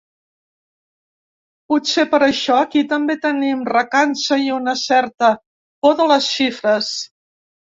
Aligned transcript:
Potser 1.73 2.05
per 2.13 2.21
això 2.27 2.57
aquí 2.61 2.83
també 2.95 3.17
tenim 3.27 3.61
recança 3.75 4.41
i 4.47 4.49
una 4.57 4.75
certa 4.87 5.31
por 5.85 5.97
de 6.01 6.09
les 6.15 6.35
xifres. 6.39 6.91